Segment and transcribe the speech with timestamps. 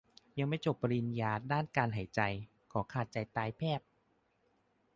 [0.37, 2.21] ยังไม่จบปริญญาด้านการหายใจ
[2.71, 3.81] ขอขาดใจตายแพพ